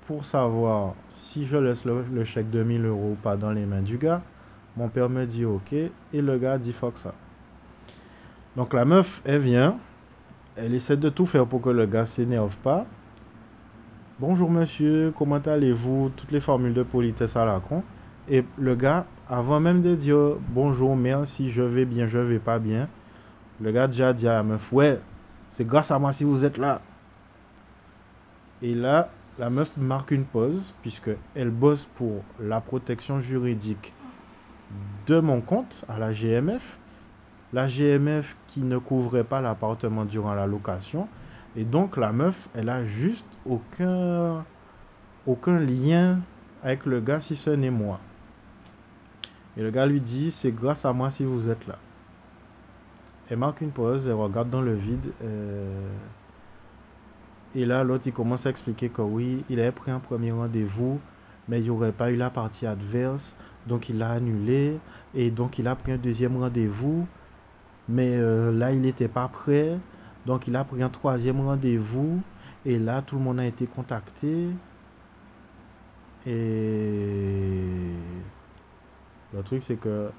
[0.05, 3.81] pour savoir si je laisse le, chèque de 1000 euros ou pas dans les mains
[3.81, 4.21] du gars.
[4.77, 7.13] Mon père me dit ok et le gars dit fuck ça.
[8.55, 9.77] Donc la meuf, elle vient,
[10.55, 12.85] elle essaie de tout faire pour que le gars s'énerve pas.
[14.19, 16.11] Bonjour monsieur, comment allez-vous?
[16.13, 17.83] Toutes les formules de politesse à la con.
[18.27, 22.59] Et le gars, avant même de dire bonjour, merci, je vais bien, je vais pas
[22.59, 22.89] bien,
[23.61, 24.99] le gars déjà dit à la meuf, ouais,
[25.49, 26.81] c'est grâce à moi si vous êtes là.
[28.61, 33.93] Et là, la meuf marque une pause, puisque elle bosse pour la protection juridique
[35.07, 36.77] de mon compte à la GMF.
[37.53, 41.07] La GMF qui ne couvrait pas l'appartement durant la location
[41.55, 44.43] et donc la meuf, elle a juste aucun,
[45.47, 46.19] lien
[46.63, 47.99] avec le gars si ce n'est moi.
[49.57, 51.77] Et le gars lui dit, c'est grâce à moi si vous êtes là.
[53.29, 55.11] Elle marque une pause, elle regarde dans le vide.
[55.23, 55.89] Euh,
[57.55, 60.99] et là, l'autre, il commence à expliquer que oui, il avait pris un premier rendez-vous,
[61.47, 63.35] mais il n'y aurait pas eu la partie adverse.
[63.67, 64.77] Donc, il l'a annulé.
[65.15, 67.07] Et donc, il a pris un deuxième rendez-vous.
[67.87, 69.77] Mais euh, là, il n'était pas prêt.
[70.25, 72.21] Donc il a pris un troisième rendez-vous.
[72.65, 74.47] Et là, tout le monde a été contacté.
[76.25, 77.91] Et
[79.33, 80.11] le truc, c'est que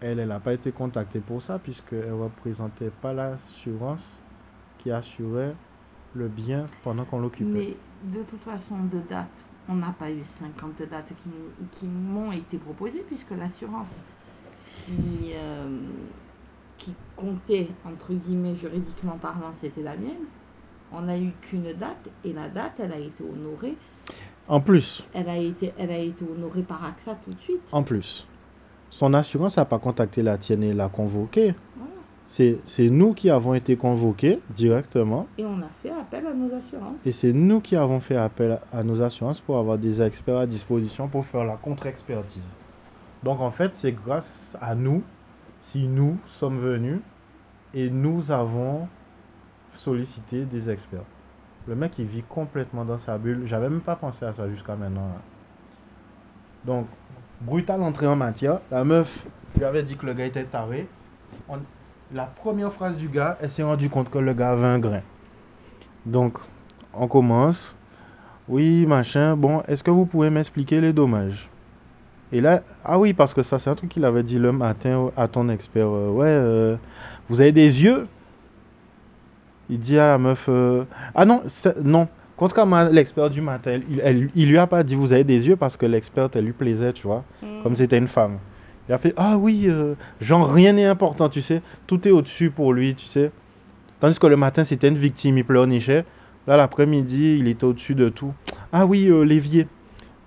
[0.00, 4.22] elle, elle n'a pas été contactée pour ça, puisqu'elle ne représentait pas l'assurance
[4.78, 5.54] qui assurait
[6.14, 7.50] le bien pendant qu'on l'occupait.
[7.50, 7.76] Mais
[8.18, 11.30] de toute façon, de date, on n'a pas eu 50 dates qui,
[11.72, 13.94] qui m'ont été proposées, puisque l'assurance
[14.86, 15.80] qui, euh,
[16.78, 20.26] qui comptait, entre guillemets, juridiquement parlant, c'était la mienne.
[20.92, 23.76] On n'a eu qu'une date, et la date, elle a été honorée.
[24.48, 27.60] En plus, Elle a été, elle a été honorée par AXA tout de suite.
[27.72, 28.26] en plus,
[28.90, 31.54] son assurance n'a pas contacté la tienne et l'a convoquée.
[31.76, 31.90] Voilà.
[32.24, 35.26] C'est c'est nous qui avons été convoqués directement.
[35.36, 36.96] Et on a fait appel à nos assurances.
[37.04, 40.46] Et c'est nous qui avons fait appel à nos assurances pour avoir des experts à
[40.46, 42.56] disposition pour faire la contre-expertise.
[43.22, 45.02] Donc en fait, c'est grâce à nous
[45.58, 47.00] si nous sommes venus
[47.74, 48.88] et nous avons
[49.74, 51.04] sollicité des experts.
[51.66, 53.42] Le mec, il vit complètement dans sa bulle.
[53.44, 55.10] J'avais même pas pensé à ça jusqu'à maintenant.
[56.64, 56.86] Donc,
[57.40, 58.60] brutale entrée en matière.
[58.70, 60.88] La meuf lui avait dit que le gars était taré.
[62.14, 65.02] La première phrase du gars, elle s'est rendue compte que le gars avait un grain.
[66.06, 66.38] Donc,
[66.94, 67.76] on commence.
[68.48, 69.36] Oui, machin.
[69.36, 71.50] Bon, est-ce que vous pouvez m'expliquer les dommages?
[72.32, 75.10] Et là, ah oui, parce que ça, c'est un truc qu'il avait dit le matin
[75.16, 75.86] à ton expert.
[75.88, 76.76] Euh, ouais, euh,
[77.28, 78.06] vous avez des yeux?
[79.70, 80.46] Il dit à la meuf.
[80.48, 81.42] euh, ah non,
[81.82, 82.08] non.
[82.36, 85.46] Contrairement à l'expert du matin, il, elle- il lui a pas dit vous avez des
[85.48, 87.24] yeux parce que l'experte, elle lui plaisait, tu vois.
[87.62, 88.38] Comme c'était une femme.
[88.88, 89.68] Il a fait Ah oui,
[90.20, 91.60] genre rien n'est important, tu sais.
[91.86, 93.30] Tout est au-dessus pour lui, tu sais.
[94.00, 96.04] Tandis que le matin, c'était une victime, il pleurnichait.
[96.46, 98.32] Là, l'après-midi, il était au-dessus de tout.
[98.72, 99.66] Ah oui, l'évier.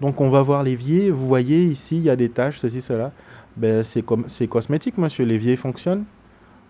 [0.02, 1.12] Donc, on va voir l'évier.
[1.12, 3.12] Vous voyez, ici, il y a des taches, ceci, cela.
[3.56, 5.24] Ben, c'est comme, c'est cosmétique, monsieur.
[5.26, 6.06] L'évier fonctionne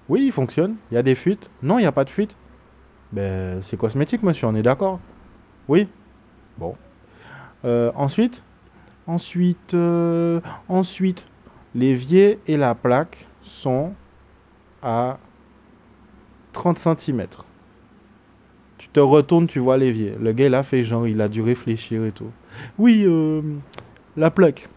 [0.09, 0.75] Oui, il fonctionne.
[0.91, 2.35] Il y a des fuites Non, il n'y a pas de fuite.
[3.13, 4.99] Ben, c'est cosmétique, monsieur, on est d'accord
[5.67, 5.87] Oui
[6.57, 6.75] Bon.
[7.65, 8.43] Euh, ensuite
[9.07, 10.39] Ensuite, euh,
[10.69, 11.25] ensuite,
[11.73, 13.93] l'évier et la plaque sont
[14.83, 15.17] à
[16.53, 17.25] 30 cm.
[18.81, 20.15] Tu te retournes, tu vois l'évier.
[20.19, 22.31] Le gars, il a fait genre, il a dû réfléchir et tout.
[22.79, 23.43] Oui, euh,
[24.17, 24.67] la plaque.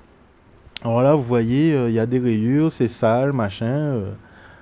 [0.83, 3.65] Alors là, vous voyez, euh, il y a des rayures, c'est sale, machin.
[3.65, 4.11] euh,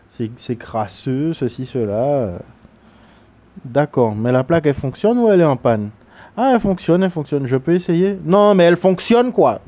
[0.09, 2.39] c'est crasseux, ceci, cela.
[3.65, 5.91] D'accord, mais la plaque, elle fonctionne ou elle est en panne?
[6.37, 7.45] Ah, elle fonctionne, elle fonctionne.
[7.45, 8.17] Je peux essayer?
[8.25, 9.61] Non, mais elle fonctionne, quoi.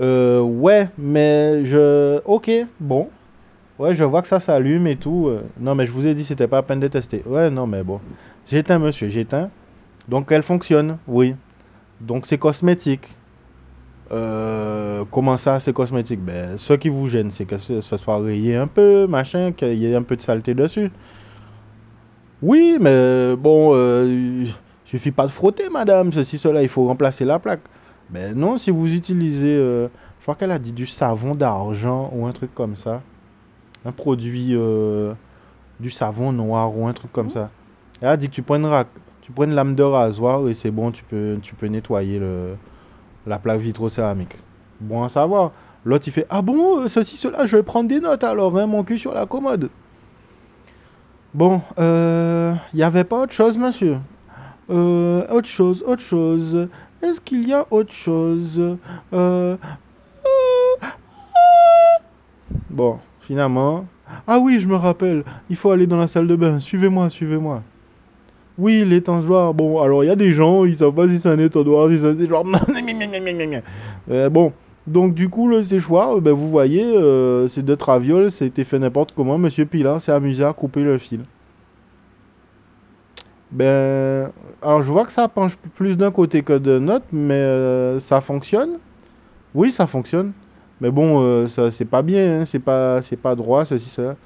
[0.00, 2.18] Euh, ouais, mais je...
[2.24, 3.10] Ok, bon.
[3.78, 5.28] Ouais, je vois que ça s'allume et tout.
[5.28, 5.42] euh.
[5.60, 7.22] Non, mais je vous ai dit, c'était pas à peine de tester.
[7.26, 8.00] Ouais, non, mais bon.
[8.46, 9.50] J'éteins, monsieur, j'éteins.
[10.08, 11.34] Donc, elle fonctionne, oui.
[12.00, 13.14] Donc, c'est cosmétique.
[14.12, 16.20] Euh, comment ça, c'est cosmétique?
[16.20, 19.86] Ben, ce qui vous gêne, c'est que ce, soit rayé un peu, machin, qu'il y
[19.86, 20.90] ait un peu de saleté dessus.
[22.42, 24.44] Oui, mais bon, euh,
[24.84, 26.12] suffit pas de frotter, madame.
[26.12, 27.62] Ceci, cela, il faut remplacer la plaque.
[28.10, 32.26] Ben non, si vous utilisez, euh, je crois qu'elle a dit du savon d'argent ou
[32.26, 33.02] un truc comme ça.
[33.86, 35.14] Un produit, euh,
[35.80, 37.50] du savon noir ou un truc comme ça.
[38.00, 38.84] Elle a dit que tu prends une,
[39.22, 42.56] tu prends une lame de rasoir et c'est bon, tu peux, tu peux nettoyer le,
[43.26, 44.36] la plaque vitrocéramique.
[44.80, 45.52] Bon à savoir.
[45.84, 48.66] L'autre, il fait Ah bon, euh, ceci, cela, je vais prendre des notes alors, hein,
[48.66, 49.70] mon cul sur la commode.
[51.32, 53.98] Bon, euh, il n'y avait pas autre chose, monsieur?
[54.68, 56.68] Euh, Autre chose, autre chose.
[57.02, 58.60] Est-ce qu'il y a autre chose?
[59.12, 59.56] Euh,
[62.70, 63.86] Bon, finalement.
[64.26, 65.24] Ah oui, je me rappelle.
[65.50, 66.60] Il faut aller dans la salle de bain.
[66.60, 67.62] Suivez-moi, suivez-moi.
[68.56, 69.52] Oui, l'étendoir.
[69.52, 71.98] Bon, alors il y a des gens, ils savent pas si c'est un étendoir, si
[71.98, 72.44] c'est un séchoir.
[74.08, 74.52] Euh, bon,
[74.86, 78.78] donc du coup, le séchoir, euh, ben, vous voyez, euh, c'est de traviole, c'était fait
[78.78, 79.36] n'importe comment.
[79.36, 81.22] Monsieur Pilar s'est amusé à couper le fil.
[83.50, 84.30] Ben,
[84.62, 88.78] alors je vois que ça penche plus d'un côté que de l'autre, mais ça fonctionne.
[89.54, 90.32] Oui, ça fonctionne.
[90.80, 94.16] Mais bon, euh, c'est pas bien, hein, c'est pas, pas droit, ceci, cela.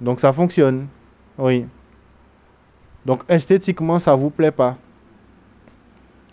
[0.00, 0.86] Donc ça fonctionne.
[1.36, 1.66] Oui.
[3.04, 4.76] Donc esthétiquement, ça vous plaît pas?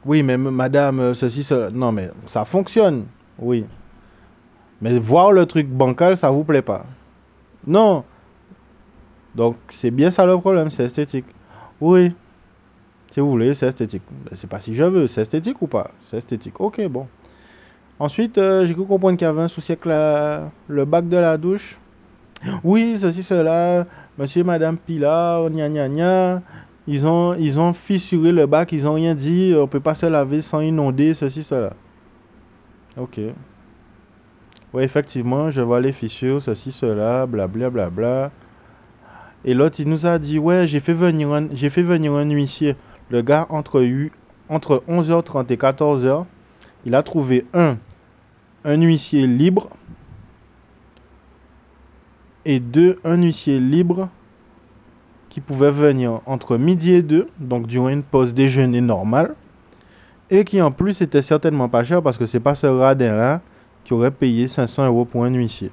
[0.05, 1.71] Oui, mais madame, euh, ceci, cela.
[1.71, 3.05] Non, mais ça fonctionne.
[3.39, 3.65] Oui.
[4.81, 6.85] Mais voir le truc bancal, ça vous plaît pas?
[7.65, 8.03] Non.
[9.33, 11.25] Donc c'est bien ça le problème, c'est esthétique.
[11.81, 12.13] Oui.
[13.09, 14.03] Si vous voulez, c'est esthétique.
[14.09, 15.89] Ben, c'est pas si je veux, c'est esthétique ou pas?
[16.03, 16.59] C'est esthétique.
[16.59, 17.07] Ok, bon.
[17.97, 21.37] Ensuite, euh, j'ai cru comprendre qu'il y avait un souci avec le bac de la
[21.37, 21.77] douche.
[22.63, 23.85] Oui, ceci, cela.
[24.17, 26.41] Monsieur et Madame Pilar, gna gna gna.
[26.87, 29.53] Ils ont, ils ont fissuré le bac, ils ont rien dit.
[29.57, 31.73] On peut pas se laver sans inonder, ceci, cela.
[32.97, 33.19] Ok.
[34.73, 37.89] Ouais, effectivement, je vois les fissures, ceci, cela, blablabla.
[37.89, 38.31] Bla.
[39.45, 42.75] Et l'autre, il nous a dit, ouais, j'ai fait venir un, fait venir un huissier.
[43.09, 43.83] Le gars, entre,
[44.49, 46.25] entre 11h30 et 14h,
[46.85, 47.77] il a trouvé un,
[48.63, 49.69] un huissier libre.
[52.45, 54.09] Et deux, un huissier libre
[55.29, 59.35] qui pouvait venir entre midi et deux, donc durant une pause déjeuner normale.
[60.29, 63.41] Et qui en plus était certainement pas cher parce que c'est pas ce radin-là
[63.83, 65.71] qui aurait payé 500 euros pour un huissier.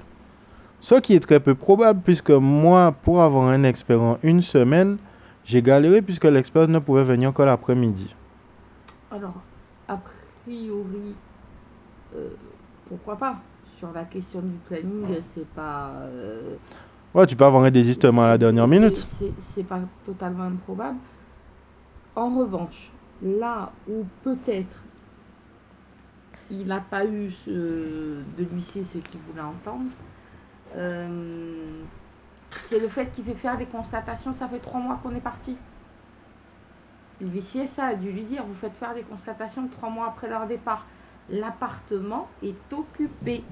[0.81, 4.97] Ce qui est très peu probable puisque moi, pour avoir un expert en une semaine,
[5.45, 8.15] j'ai galéré puisque l'expert ne pouvait venir que l'après-midi.
[9.11, 9.41] Alors,
[9.89, 9.99] a
[10.43, 11.15] priori,
[12.15, 12.31] euh,
[12.87, 13.37] pourquoi pas?
[13.79, 15.91] Sur la question du planning, c'est pas.
[16.03, 16.57] euh,
[17.15, 18.97] Ouais, tu peux avoir un désistement à la dernière minute.
[19.07, 20.99] C'est c'est pas totalement improbable.
[22.15, 22.91] En revanche,
[23.23, 24.83] là où peut-être
[26.51, 29.91] il n'a pas eu ce, de l'huissier ce qu'il voulait entendre,
[30.77, 31.85] euh,
[32.57, 34.33] c'est le fait qu'il fait faire des constatations.
[34.35, 35.57] Ça fait trois mois qu'on est parti.
[37.21, 40.47] L'huissier, ça a dû lui dire vous faites faire des constatations trois mois après leur
[40.47, 40.87] départ.
[41.29, 43.45] L'appartement est occupé.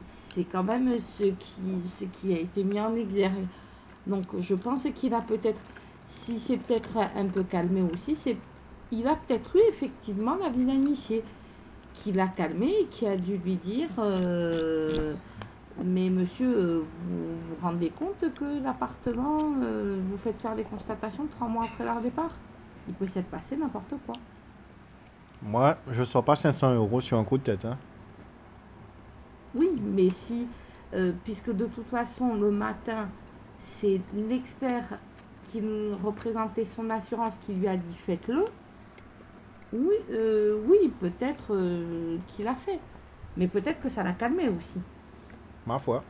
[0.00, 3.46] C'est quand même ce qui, a été mis en exergue.
[4.06, 5.60] Donc je pense qu'il a peut-être,
[6.06, 8.16] si c'est peut-être un peu calmé aussi,
[8.92, 11.24] il a peut-être eu effectivement la vie d'un huissier
[11.92, 15.14] qui l'a calmé et qui a dû lui dire euh,
[15.84, 21.26] mais monsieur, euh, vous vous rendez compte que l'appartement, euh, vous faites faire des constatations
[21.26, 22.32] trois mois après leur départ?
[22.88, 24.14] Il peut s'être passé n'importe quoi.
[25.42, 27.64] Moi, je sors pas 500 euros sur un coup de tête.
[27.64, 27.78] Hein.
[29.54, 30.46] Oui, mais si,
[30.94, 33.08] euh, puisque de toute façon, le matin,
[33.58, 34.98] c'est l'expert
[35.44, 38.44] qui nous représentait son assurance qui lui a dit faites-le,
[39.72, 39.96] oui,
[40.66, 41.56] oui peut-être
[42.28, 42.78] qu'il a fait.
[43.36, 44.80] Mais peut-être que ça l'a calmé aussi.
[45.66, 46.02] Ma foi.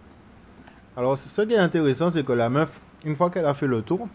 [0.96, 3.82] Alors, ce qui est intéressant, c'est que la meuf, une fois qu'elle a fait le
[3.82, 4.08] tour,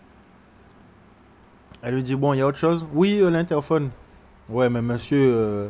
[1.82, 2.86] elle lui dit Bon, il y a autre chose?
[2.94, 3.90] Oui, euh, l'interphone.
[4.50, 5.70] Ouais, mais monsieur, euh,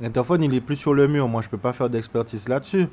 [0.00, 1.28] l'interphone, il est plus sur le mur.
[1.28, 2.86] Moi, je peux pas faire d'expertise là-dessus.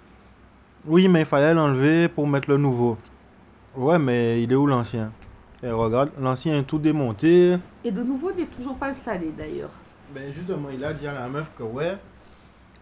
[0.85, 2.97] Oui, mais il fallait l'enlever pour mettre le nouveau.
[3.75, 5.11] Ouais, mais il est où l'ancien?
[5.61, 7.57] Elle regarde, l'ancien est tout démonté.
[7.83, 9.71] Et de nouveau, il n'est toujours pas installé d'ailleurs.
[10.13, 11.97] Ben justement, il a dit à la meuf que ouais,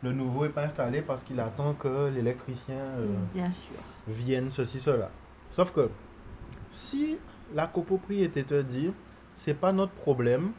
[0.05, 3.77] le nouveau est pas installé parce qu'il attend que l'électricien euh, Bien sûr.
[4.07, 5.09] vienne, ceci, cela.
[5.51, 5.89] Sauf que
[6.69, 7.17] si
[7.53, 8.91] la copropriété te dit
[9.35, 10.51] c'est pas notre problème,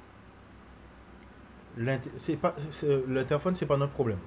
[1.77, 4.19] pas le téléphone c'est pas notre problème.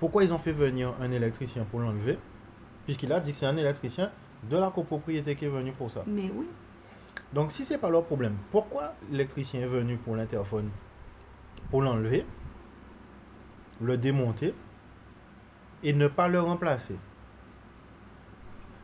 [0.00, 2.18] Pourquoi ils ont fait venir un électricien pour l'enlever?
[2.84, 4.10] Puisqu'il a dit que c'est un électricien
[4.50, 6.02] de la copropriété qui est venu pour ça.
[6.06, 6.46] Mais oui,
[7.32, 10.68] Donc si c'est pas leur problème, pourquoi l'électricien est venu pour l'interphone?
[11.70, 12.24] Pour l'enlever,
[13.80, 14.54] le démonter
[15.82, 16.96] et ne pas le remplacer.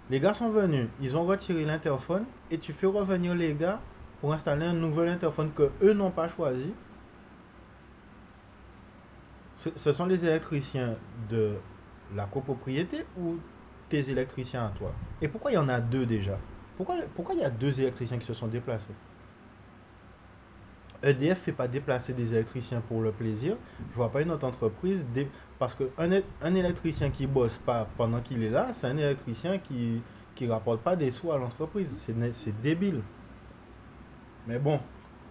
[0.09, 3.81] Les gars sont venus, ils ont retiré l'interphone et tu fais revenir les gars
[4.21, 6.73] pour installer un nouvel interphone que eux n'ont pas choisi.
[9.59, 10.95] Ce, sont les électriciens
[11.29, 11.55] de
[12.15, 13.37] la copropriété ou
[13.89, 14.93] tes électriciens à toi?
[15.21, 16.39] Et pourquoi il y en a deux déjà?
[16.77, 18.95] Pourquoi, pourquoi il y a deux électriciens qui se sont déplacés?
[21.03, 23.57] EDF fait pas déplacer des électriciens pour le plaisir.
[23.93, 25.07] Je vois pas une autre entreprise
[25.59, 28.97] parce que un, é- un électricien qui bosse pas pendant qu'il est là, c'est un
[28.97, 30.03] électricien qui
[30.35, 31.97] qui rapporte pas des sous à l'entreprise.
[31.99, 33.03] C'est débile.
[34.47, 34.81] Mais bon,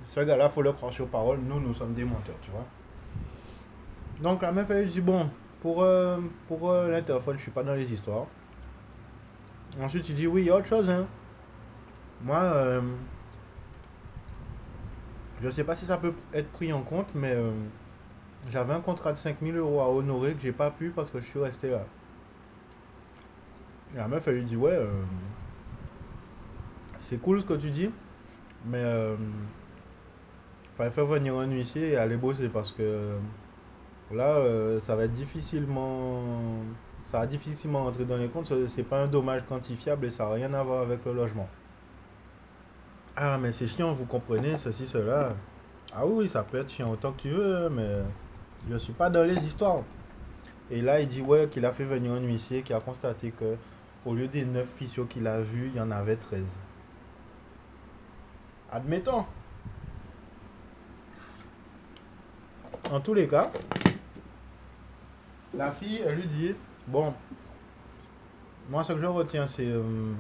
[0.08, 1.40] ce gars-là, faut le croire sur parole.
[1.40, 2.66] Nous, nous sommes des menteurs, tu vois.
[4.20, 5.30] Donc la meuf elle dit bon
[5.62, 8.28] pour euh, pour euh, l'interphone, je suis pas dans les histoires.
[9.80, 11.08] Ensuite, il dit oui, il y a autre chose hein.
[12.22, 12.82] Moi euh,
[15.42, 17.52] je sais pas si ça peut être pris en compte, mais euh,
[18.50, 21.26] j'avais un contrat de 5000 euros à honorer que j'ai pas pu parce que je
[21.26, 21.86] suis resté là.
[23.94, 25.04] Et la meuf, elle lui dit, ouais, euh,
[27.00, 27.90] c'est cool ce que tu dis,
[28.66, 29.16] mais euh,
[30.78, 33.18] fallait faire venir un huissier et aller bosser parce que euh,
[34.12, 36.22] là, ça va être difficilement,
[37.04, 38.52] ça va difficilement rentrer dans les comptes.
[38.68, 41.50] C'est pas un dommage quantifiable et ça n'a rien à voir avec le logement.
[43.18, 45.36] Ah, mais c'est chiant, vous comprenez, ceci, cela.
[45.94, 48.02] Ah oui, ça peut être chiant autant que tu veux, mais
[48.70, 49.84] je suis pas dans les histoires.
[50.70, 53.56] Et là, il dit ouais qu'il a fait venir un huissier qui a constaté que
[54.06, 56.44] au lieu des 9 fissures qu'il a vues, il y en avait 13.
[58.72, 59.26] Admettons.
[62.92, 63.50] En tous les cas,
[65.56, 66.52] la fille, elle lui dit
[66.88, 67.14] bon,
[68.70, 70.14] moi ce que je retiens c'est euh,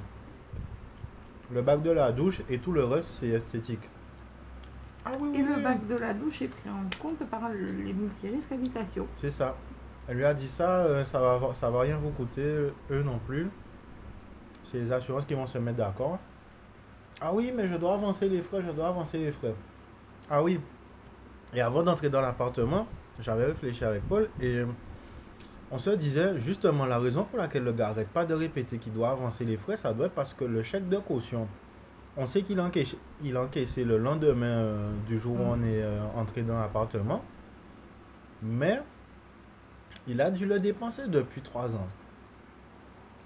[1.52, 3.90] le bac de la douche et tout le reste c'est esthétique.
[5.06, 5.62] Ah oui, oui, Et le oui.
[5.64, 9.08] bac de la douche est pris en compte par les multirisques habitation.
[9.16, 9.56] C'est ça.
[10.08, 12.42] Elle lui a dit ça, euh, ça va, ça va rien vous coûter,
[12.92, 13.48] eux non plus.
[14.64, 16.18] C'est les assurances qui vont se mettre d'accord.
[17.22, 19.56] Ah oui, mais je dois avancer les frais, je dois avancer les frais.
[20.30, 20.60] Ah oui.
[21.54, 22.88] Et avant d'entrer dans l'appartement,
[23.20, 24.64] j'avais réfléchi avec Paul et
[25.72, 28.94] on se disait justement la raison pour laquelle le gars arrête pas de répéter qu'il
[28.94, 31.48] doit avancer les frais, ça doit être parce que le chèque de caution,
[32.18, 35.50] on sait qu'il a encaissé, il a encaissé le lendemain euh, du jour où Mm.
[35.50, 37.22] on est euh, entré dans l'appartement.
[38.42, 38.80] Mais
[40.08, 41.88] il a dû le dépenser depuis trois ans.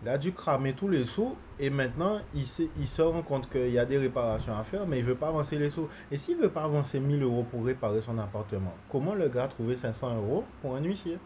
[0.01, 3.49] Il a dû cramer tous les sous et maintenant il, sait- il se rend compte
[3.49, 5.89] qu'il y a des réparations à faire, mais il veut pas avancer les sous.
[6.09, 9.47] Et s'il veut pas avancer 1000 euros pour réparer son appartement, comment le gars a
[9.49, 11.17] trouvé 500 euros pour un huissier?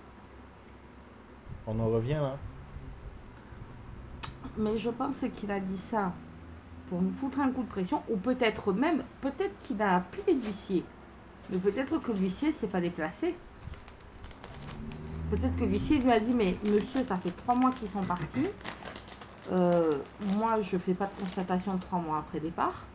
[1.67, 2.37] On en revient là.
[4.57, 6.13] Mais je pense qu'il a dit ça
[6.87, 10.83] pour nous foutre un coup de pression, ou peut-être même, peut-être qu'il a appelé l'huissier.
[11.49, 13.35] Mais peut-être que l'huissier s'est pas déplacé.
[15.31, 18.47] Peut-être que l'huissier lui a dit, mais monsieur, ça fait trois mois qu'ils sont partis.
[19.51, 19.93] Euh,
[20.37, 22.85] moi, je fais pas de constatation trois mois après départ.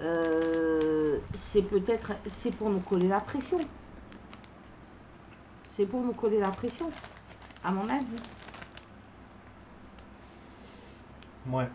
[0.00, 3.58] Euh, c'est peut-être, c'est pour nous coller la pression.
[5.64, 6.90] C'est pour nous coller la pression,
[7.66, 8.06] à mon avis.
[11.48, 11.68] Ouais.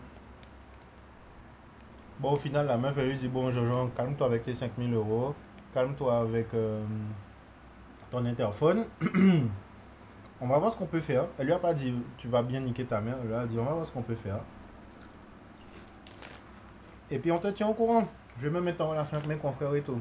[2.18, 5.34] Bon, au final, la meuf, elle lui dit Bon, Jojo, calme-toi avec tes 5000 euros.
[5.74, 6.82] Calme-toi avec euh,
[8.10, 8.86] ton interphone.
[10.40, 11.26] on va voir ce qu'on peut faire.
[11.38, 13.16] Elle lui a pas dit Tu vas bien niquer ta mère.
[13.22, 14.40] Elle lui a dit On va voir ce qu'on peut faire.
[17.10, 18.08] Et puis, on te tient au courant.
[18.38, 20.00] Je vais me mettre en relation avec mes confrères et tout.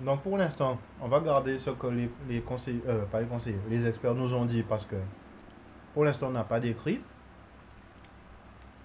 [0.00, 3.60] Donc, pour l'instant, on va garder ce que les, les conseillers, euh, pas les conseillers,
[3.68, 4.96] les experts nous ont dit parce que
[5.94, 7.00] pour l'instant, on n'a pas d'écrit.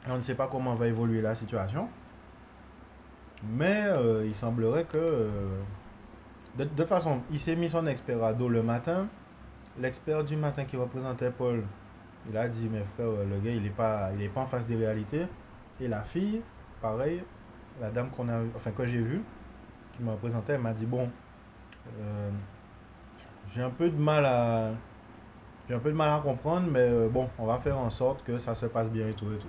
[0.08, 1.90] On ne sait pas comment va évoluer la situation.
[3.44, 4.98] Mais euh, il semblerait que.
[4.98, 5.64] euh,
[6.56, 9.10] de, de façon, il s'est mis son expert à dos le matin.
[9.78, 11.70] L'expert du matin qui représentait Paul,
[12.26, 14.48] il a dit Mais frère, euh, le gars, il n'est pas, il est pas en
[14.48, 15.28] face des réalités.
[15.80, 16.44] Et la fille,
[16.82, 17.24] pareil,
[17.80, 19.24] la dame qu'on a, enfin, que j'ai vue,
[19.96, 21.10] qui me représentait, elle m'a dit Bon,
[22.00, 22.30] euh,
[23.54, 24.72] j'ai un peu de mal à.
[25.68, 28.24] J'ai un peu de mal à comprendre, mais euh, bon, on va faire en sorte
[28.24, 29.48] que ça se passe bien et tout et tout.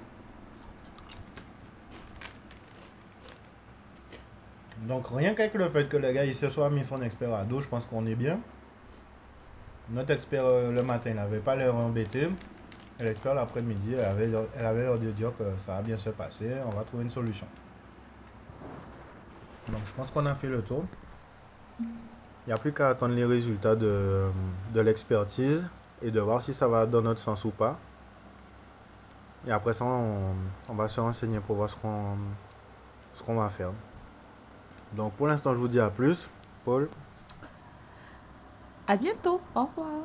[4.88, 7.44] Donc rien qu'avec le fait que le gars il se soit mis son expert à
[7.44, 8.38] dos, je pense qu'on est bien.
[9.90, 12.28] Notre expert euh, le matin, il n'avait pas l'air embêté.
[12.98, 16.08] Et l'expert l'après-midi, elle avait, elle avait l'air de dire que ça va bien se
[16.10, 17.46] passer, on va trouver une solution.
[19.68, 20.84] Donc je pense qu'on a fait le tour.
[21.80, 24.26] Il n'y a plus qu'à attendre les résultats de,
[24.72, 25.66] de l'expertise
[26.02, 27.78] et de voir si ça va dans notre sens ou pas.
[29.46, 30.34] Et après ça, on,
[30.68, 32.16] on va se renseigner pour voir ce qu'on
[33.14, 33.72] ce qu'on va faire.
[34.92, 36.28] Donc pour l'instant, je vous dis à plus.
[36.64, 36.88] Paul,
[38.88, 39.40] À bientôt.
[39.54, 40.02] Au revoir.